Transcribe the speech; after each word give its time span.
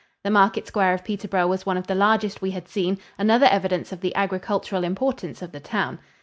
The 0.23 0.31
market 0.31 0.65
square 0.65 0.95
of 0.95 1.03
Peterborough 1.03 1.45
was 1.45 1.67
one 1.67 1.77
of 1.77 1.85
the 1.85 1.93
largest 1.93 2.41
we 2.41 2.49
had 2.49 2.67
seen 2.67 2.97
another 3.19 3.45
evidence 3.45 3.91
of 3.91 4.01
the 4.01 4.15
agricultural 4.15 4.83
importance 4.83 5.43
of 5.43 5.51
the 5.51 5.59
town. 5.59 5.99